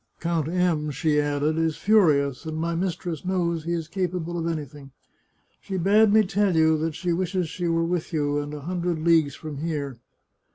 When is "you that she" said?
6.55-7.13